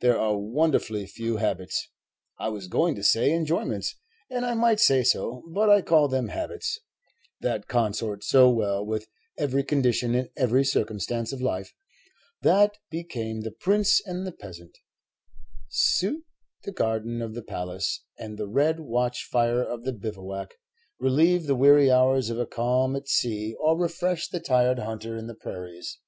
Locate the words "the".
13.42-13.50, 14.26-14.32, 16.64-16.72, 17.34-17.42, 18.38-18.48, 19.84-19.92, 21.46-21.54, 24.28-24.40, 25.26-25.34